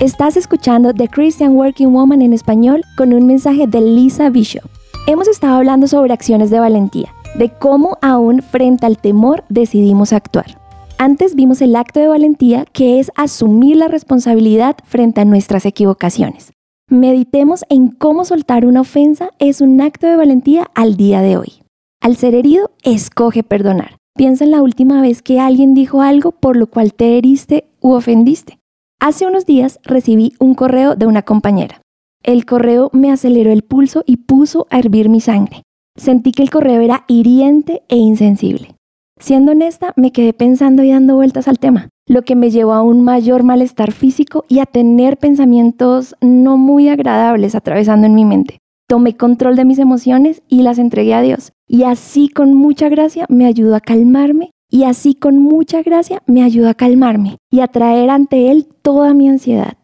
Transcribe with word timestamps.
Estás 0.00 0.36
escuchando 0.36 0.92
The 0.92 1.06
Christian 1.08 1.52
Working 1.52 1.92
Woman 1.92 2.20
en 2.20 2.32
español 2.32 2.82
con 2.96 3.12
un 3.12 3.26
mensaje 3.26 3.68
de 3.68 3.80
Lisa 3.80 4.28
Bishop. 4.28 4.68
Hemos 5.06 5.28
estado 5.28 5.54
hablando 5.54 5.86
sobre 5.86 6.12
acciones 6.12 6.50
de 6.50 6.58
valentía, 6.58 7.14
de 7.38 7.50
cómo 7.50 7.96
aún 8.02 8.42
frente 8.42 8.86
al 8.86 8.98
temor 8.98 9.44
decidimos 9.48 10.12
actuar. 10.12 10.58
Antes 10.98 11.36
vimos 11.36 11.62
el 11.62 11.76
acto 11.76 12.00
de 12.00 12.08
valentía 12.08 12.64
que 12.72 12.98
es 12.98 13.12
asumir 13.14 13.76
la 13.76 13.86
responsabilidad 13.86 14.76
frente 14.84 15.20
a 15.20 15.24
nuestras 15.24 15.64
equivocaciones. 15.64 16.52
Meditemos 16.90 17.64
en 17.68 17.86
cómo 17.88 18.24
soltar 18.24 18.66
una 18.66 18.80
ofensa 18.80 19.30
es 19.38 19.60
un 19.60 19.80
acto 19.80 20.08
de 20.08 20.16
valentía 20.16 20.70
al 20.74 20.96
día 20.96 21.22
de 21.22 21.36
hoy. 21.36 21.62
Al 22.00 22.16
ser 22.16 22.34
herido, 22.34 22.72
escoge 22.82 23.44
perdonar. 23.44 23.96
Piensa 24.16 24.42
en 24.44 24.50
la 24.50 24.60
última 24.60 25.00
vez 25.00 25.22
que 25.22 25.38
alguien 25.38 25.72
dijo 25.72 26.02
algo 26.02 26.32
por 26.32 26.56
lo 26.56 26.66
cual 26.66 26.94
te 26.94 27.16
heriste 27.16 27.68
u 27.80 27.92
ofendiste. 27.92 28.58
Hace 29.00 29.26
unos 29.26 29.44
días 29.44 29.80
recibí 29.82 30.32
un 30.40 30.54
correo 30.54 30.96
de 30.96 31.06
una 31.06 31.22
compañera. 31.22 31.82
El 32.22 32.46
correo 32.46 32.88
me 32.94 33.12
aceleró 33.12 33.52
el 33.52 33.62
pulso 33.62 34.02
y 34.06 34.16
puso 34.16 34.66
a 34.70 34.78
hervir 34.78 35.10
mi 35.10 35.20
sangre. 35.20 35.62
Sentí 35.94 36.32
que 36.32 36.42
el 36.42 36.50
correo 36.50 36.80
era 36.80 37.04
hiriente 37.06 37.82
e 37.88 37.96
insensible. 37.96 38.74
Siendo 39.20 39.52
honesta, 39.52 39.92
me 39.96 40.10
quedé 40.10 40.32
pensando 40.32 40.82
y 40.82 40.90
dando 40.90 41.16
vueltas 41.16 41.48
al 41.48 41.58
tema, 41.58 41.90
lo 42.08 42.22
que 42.22 42.34
me 42.34 42.50
llevó 42.50 42.72
a 42.72 42.82
un 42.82 43.02
mayor 43.02 43.42
malestar 43.42 43.92
físico 43.92 44.44
y 44.48 44.58
a 44.58 44.66
tener 44.66 45.18
pensamientos 45.18 46.16
no 46.20 46.56
muy 46.56 46.88
agradables 46.88 47.54
atravesando 47.54 48.06
en 48.06 48.14
mi 48.14 48.24
mente. 48.24 48.58
Tomé 48.88 49.16
control 49.16 49.56
de 49.56 49.64
mis 49.64 49.78
emociones 49.78 50.42
y 50.48 50.62
las 50.62 50.78
entregué 50.78 51.14
a 51.14 51.22
Dios. 51.22 51.52
Y 51.68 51.84
así 51.84 52.28
con 52.28 52.54
mucha 52.54 52.88
gracia 52.88 53.26
me 53.28 53.46
ayudó 53.46 53.74
a 53.74 53.80
calmarme 53.80 54.50
y 54.74 54.82
así 54.82 55.14
con 55.14 55.38
mucha 55.38 55.82
gracia 55.82 56.20
me 56.26 56.42
ayudó 56.42 56.68
a 56.68 56.74
calmarme 56.74 57.36
y 57.48 57.60
a 57.60 57.68
traer 57.68 58.10
ante 58.10 58.50
Él 58.50 58.66
toda 58.82 59.14
mi 59.14 59.28
ansiedad. 59.28 59.76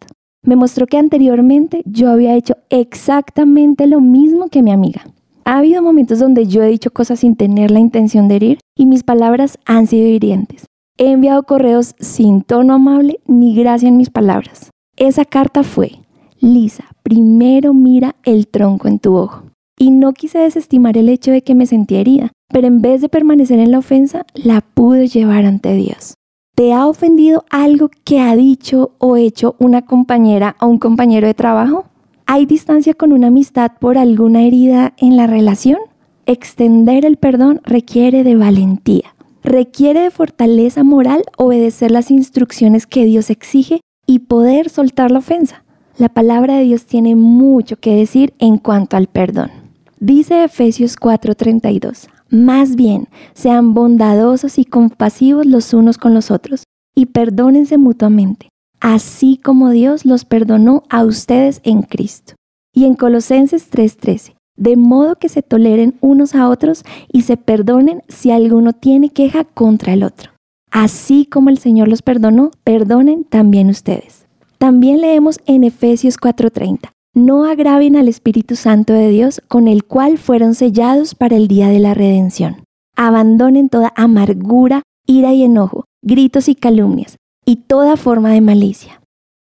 Me 0.42 0.56
mostró 0.56 0.88
que 0.88 0.98
anteriormente 0.98 1.82
yo 1.84 2.10
había 2.10 2.34
hecho 2.34 2.56
exactamente 2.70 3.86
lo 3.86 4.00
mismo 4.00 4.48
que 4.48 4.64
mi 4.64 4.72
amiga. 4.72 5.02
Ha 5.44 5.58
habido 5.58 5.80
momentos 5.80 6.18
donde 6.18 6.48
yo 6.48 6.64
he 6.64 6.68
dicho 6.68 6.90
cosas 6.90 7.20
sin 7.20 7.36
tener 7.36 7.70
la 7.70 7.78
intención 7.78 8.26
de 8.26 8.34
herir 8.34 8.58
y 8.76 8.86
mis 8.86 9.04
palabras 9.04 9.60
han 9.64 9.86
sido 9.86 10.08
hirientes. 10.08 10.66
He 10.98 11.12
enviado 11.12 11.44
correos 11.44 11.94
sin 12.00 12.42
tono 12.42 12.74
amable 12.74 13.20
ni 13.28 13.54
gracia 13.54 13.88
en 13.88 13.96
mis 13.96 14.10
palabras. 14.10 14.70
Esa 14.96 15.24
carta 15.24 15.62
fue, 15.62 16.00
Lisa, 16.40 16.86
primero 17.04 17.74
mira 17.74 18.16
el 18.24 18.48
tronco 18.48 18.88
en 18.88 18.98
tu 18.98 19.14
ojo. 19.14 19.49
Y 19.82 19.90
no 19.92 20.12
quise 20.12 20.38
desestimar 20.38 20.98
el 20.98 21.08
hecho 21.08 21.30
de 21.30 21.40
que 21.40 21.54
me 21.54 21.64
sentía 21.64 22.00
herida, 22.00 22.32
pero 22.52 22.66
en 22.66 22.82
vez 22.82 23.00
de 23.00 23.08
permanecer 23.08 23.58
en 23.58 23.70
la 23.70 23.78
ofensa, 23.78 24.26
la 24.34 24.60
pude 24.60 25.08
llevar 25.08 25.46
ante 25.46 25.74
Dios. 25.74 26.16
¿Te 26.54 26.74
ha 26.74 26.86
ofendido 26.86 27.46
algo 27.48 27.88
que 28.04 28.20
ha 28.20 28.36
dicho 28.36 28.92
o 28.98 29.16
hecho 29.16 29.56
una 29.58 29.80
compañera 29.80 30.54
o 30.60 30.66
un 30.66 30.78
compañero 30.78 31.26
de 31.26 31.32
trabajo? 31.32 31.86
¿Hay 32.26 32.44
distancia 32.44 32.92
con 32.92 33.14
una 33.14 33.28
amistad 33.28 33.72
por 33.80 33.96
alguna 33.96 34.42
herida 34.42 34.92
en 34.98 35.16
la 35.16 35.26
relación? 35.26 35.78
Extender 36.26 37.06
el 37.06 37.16
perdón 37.16 37.62
requiere 37.64 38.22
de 38.22 38.36
valentía. 38.36 39.14
Requiere 39.42 40.00
de 40.00 40.10
fortaleza 40.10 40.84
moral 40.84 41.22
obedecer 41.38 41.90
las 41.90 42.10
instrucciones 42.10 42.86
que 42.86 43.06
Dios 43.06 43.30
exige 43.30 43.80
y 44.06 44.18
poder 44.18 44.68
soltar 44.68 45.10
la 45.10 45.20
ofensa. 45.20 45.64
La 45.96 46.10
palabra 46.10 46.56
de 46.56 46.64
Dios 46.64 46.84
tiene 46.84 47.16
mucho 47.16 47.76
que 47.76 47.94
decir 47.94 48.34
en 48.38 48.58
cuanto 48.58 48.98
al 48.98 49.06
perdón. 49.06 49.59
Dice 50.02 50.44
Efesios 50.44 50.96
4:32, 50.96 52.08
más 52.30 52.74
bien, 52.74 53.08
sean 53.34 53.74
bondadosos 53.74 54.58
y 54.58 54.64
compasivos 54.64 55.44
los 55.44 55.74
unos 55.74 55.98
con 55.98 56.14
los 56.14 56.30
otros 56.30 56.64
y 56.94 57.06
perdónense 57.06 57.76
mutuamente, 57.76 58.48
así 58.80 59.36
como 59.36 59.68
Dios 59.68 60.06
los 60.06 60.24
perdonó 60.24 60.84
a 60.88 61.04
ustedes 61.04 61.60
en 61.64 61.82
Cristo. 61.82 62.32
Y 62.74 62.86
en 62.86 62.94
Colosenses 62.94 63.68
3:13, 63.68 64.36
de 64.56 64.78
modo 64.78 65.16
que 65.16 65.28
se 65.28 65.42
toleren 65.42 65.98
unos 66.00 66.34
a 66.34 66.48
otros 66.48 66.82
y 67.12 67.22
se 67.22 67.36
perdonen 67.36 68.02
si 68.08 68.30
alguno 68.30 68.72
tiene 68.72 69.10
queja 69.10 69.44
contra 69.44 69.92
el 69.92 70.02
otro. 70.02 70.30
Así 70.70 71.26
como 71.26 71.50
el 71.50 71.58
Señor 71.58 71.88
los 71.88 72.00
perdonó, 72.00 72.52
perdonen 72.64 73.24
también 73.24 73.68
ustedes. 73.68 74.24
También 74.56 75.02
leemos 75.02 75.40
en 75.44 75.62
Efesios 75.62 76.16
4:30, 76.16 76.92
no 77.14 77.44
agraven 77.44 77.96
al 77.96 78.08
Espíritu 78.08 78.56
Santo 78.56 78.92
de 78.92 79.08
Dios 79.08 79.42
con 79.48 79.68
el 79.68 79.84
cual 79.84 80.18
fueron 80.18 80.54
sellados 80.54 81.14
para 81.14 81.36
el 81.36 81.48
día 81.48 81.68
de 81.68 81.80
la 81.80 81.94
redención. 81.94 82.64
Abandonen 82.96 83.68
toda 83.68 83.92
amargura, 83.96 84.82
ira 85.06 85.32
y 85.32 85.42
enojo, 85.42 85.84
gritos 86.02 86.48
y 86.48 86.54
calumnias, 86.54 87.16
y 87.44 87.56
toda 87.56 87.96
forma 87.96 88.30
de 88.32 88.40
malicia. 88.40 89.00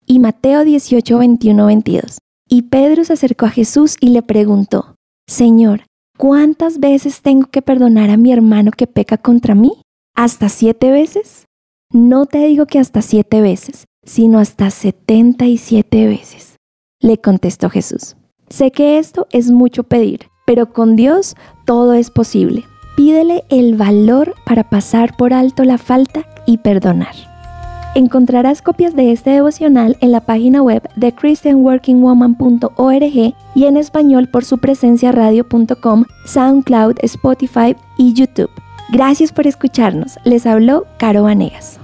Y 0.06 0.20
Mateo 0.20 0.64
18, 0.64 1.18
21, 1.18 1.66
22. 1.66 2.20
Y 2.48 2.64
Pedro 2.64 3.04
se 3.06 3.14
acercó 3.14 3.46
a 3.46 3.50
Jesús 3.52 3.96
y 4.00 4.10
le 4.10 4.22
preguntó, 4.22 4.96
Señor, 5.28 5.86
¿cuántas 6.18 6.80
veces 6.80 7.22
tengo 7.22 7.48
que 7.48 7.62
perdonar 7.62 8.10
a 8.10 8.18
mi 8.18 8.32
hermano 8.32 8.72
que 8.72 8.86
peca 8.86 9.18
contra 9.18 9.56
mí? 9.56 9.72
¿Hasta 10.16 10.50
siete 10.50 10.92
veces? 10.92 11.46
No 11.92 12.26
te 12.26 12.46
digo 12.46 12.66
que 12.66 12.80
hasta 12.80 13.02
siete 13.02 13.42
veces, 13.42 13.86
sino 14.06 14.40
hasta 14.40 14.70
77 14.70 16.08
veces. 16.08 16.55
Le 17.02 17.18
contestó 17.18 17.70
Jesús. 17.70 18.16
Sé 18.50 18.72
que 18.72 18.98
esto 18.98 19.28
es 19.32 19.52
mucho 19.52 19.84
pedir, 19.84 20.30
pero 20.46 20.72
con 20.72 20.96
Dios 20.96 21.36
todo 21.66 21.94
es 21.94 22.10
posible. 22.10 22.64
Pídele 22.96 23.44
el 23.50 23.76
valor 23.76 24.36
para 24.46 24.70
pasar 24.70 25.18
por 25.18 25.34
alto 25.34 25.64
la 25.64 25.78
falta 25.78 26.26
y 26.46 26.60
perdonar. 26.60 27.16
Encontrarás 27.96 28.62
copias 28.62 28.96
de 28.96 29.12
este 29.12 29.32
devocional 29.32 29.98
en 30.02 30.12
la 30.12 30.22
página 30.22 30.62
web 30.62 30.88
de 30.96 31.14
christianworkingwoman.org 31.14 33.34
y 33.56 33.66
en 33.66 33.78
español 33.78 34.28
por 34.28 34.44
su 34.44 34.58
presencia 34.58 35.14
radio.com, 35.14 36.04
SoundCloud, 36.26 36.98
Spotify 37.04 37.76
y 37.98 38.14
YouTube. 38.14 38.52
Gracias 38.92 39.32
por 39.32 39.48
escucharnos. 39.48 40.20
Les 40.26 40.46
habló 40.46 40.86
Caro 40.98 41.24
Vanegas. 41.24 41.80